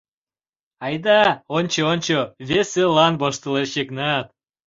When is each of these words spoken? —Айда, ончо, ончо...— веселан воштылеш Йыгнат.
—Айда, 0.85 1.21
ончо, 1.57 1.79
ончо...— 1.91 2.17
веселан 2.49 3.13
воштылеш 3.21 3.71
Йыгнат. 3.77 4.27